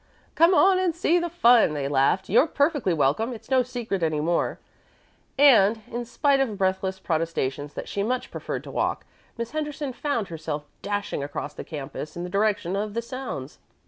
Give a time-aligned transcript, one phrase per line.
[0.33, 2.27] "Come on and see the fun," they laughed.
[2.27, 4.57] "You're perfectly welcome; it's no secret any more."
[5.37, 9.05] And, in spite of breathless protestations that she much preferred to walk,
[9.37, 13.59] Miss Henderson found herself dashing across the campus in the direction of the sounds.